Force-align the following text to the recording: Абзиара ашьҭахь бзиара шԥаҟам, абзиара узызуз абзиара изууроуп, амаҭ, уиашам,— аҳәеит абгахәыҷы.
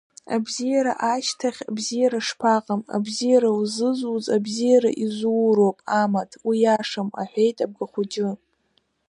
Абзиара 0.35 0.93
ашьҭахь 1.13 1.61
бзиара 1.75 2.19
шԥаҟам, 2.27 2.81
абзиара 2.95 3.49
узызуз 3.59 4.25
абзиара 4.35 4.91
изууроуп, 5.03 5.77
амаҭ, 6.01 6.31
уиашам,— 6.47 7.09
аҳәеит 7.21 7.57
абгахәыҷы. 7.65 8.29